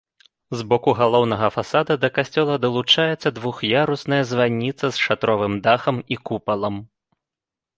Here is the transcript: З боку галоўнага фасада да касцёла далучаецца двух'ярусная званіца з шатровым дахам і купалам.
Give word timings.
З 0.59 0.63
боку 0.69 0.93
галоўнага 0.99 1.49
фасада 1.55 1.97
да 2.05 2.09
касцёла 2.15 2.55
далучаецца 2.65 3.33
двух'ярусная 3.37 4.21
званіца 4.33 4.85
з 4.97 5.07
шатровым 5.09 5.53
дахам 5.69 5.97
і 6.17 6.19
купалам. 6.31 6.75